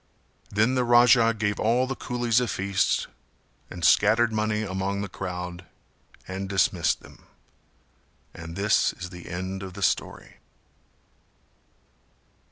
[0.49, 3.05] Then the Raja gave all the coolies a feast
[3.69, 5.63] and scattered money among the crowd
[6.27, 7.27] and dismissed them.
[8.33, 10.37] And this is the end of the story.